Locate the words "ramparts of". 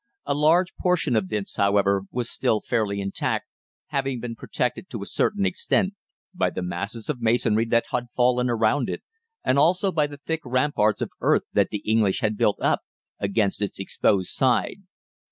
10.43-11.11